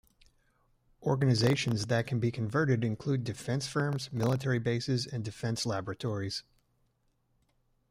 [1.03, 6.41] Organizations that can be converted include defense firms, military bases, and defense laboratories.